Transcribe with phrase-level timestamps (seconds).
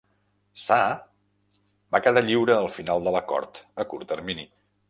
[0.61, 0.95] Saha
[1.97, 4.49] va quedar lliure al final de l'acord a curt termini.